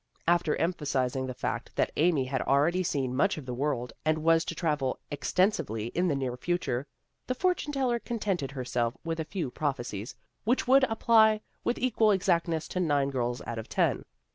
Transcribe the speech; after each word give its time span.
After 0.27 0.55
emphasizing 0.55 1.27
the 1.27 1.35
fact 1.35 1.75
that 1.75 1.91
Amy 1.95 2.25
had 2.25 2.41
already 2.41 2.81
seen 2.81 3.13
much 3.15 3.37
of 3.37 3.45
the 3.45 3.53
world 3.53 3.93
and 4.03 4.23
was 4.23 4.43
to 4.45 4.55
travel 4.55 4.97
extensively 5.11 5.89
in 5.89 6.07
the 6.07 6.15
near 6.15 6.35
future, 6.37 6.87
the 7.27 7.35
for 7.35 7.53
tune 7.53 7.71
teller 7.71 7.99
contented 7.99 8.49
herself 8.49 8.97
with 9.03 9.19
a 9.19 9.23
few 9.25 9.51
prophe 9.51 9.83
cies 9.85 10.15
which 10.43 10.67
would 10.67 10.85
apply 10.85 11.41
with 11.63 11.77
equal 11.77 12.09
exactness 12.09 12.67
to 12.69 12.79
nine 12.79 13.11
girls 13.11 13.43
out 13.45 13.59
of 13.59 13.69
ten. 13.69 14.03